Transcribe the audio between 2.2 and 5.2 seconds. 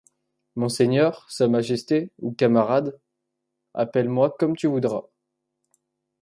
ou camarade, appelle-moi comme tu voudras.